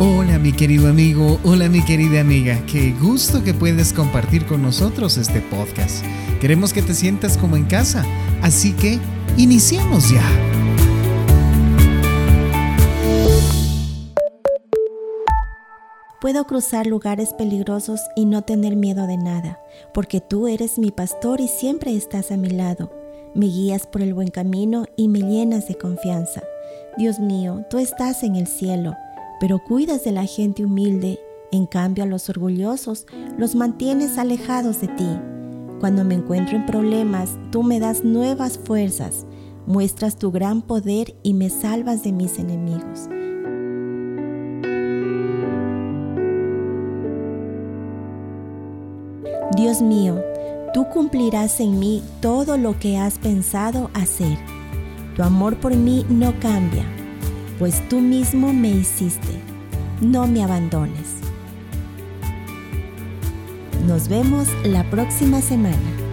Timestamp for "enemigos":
42.38-43.08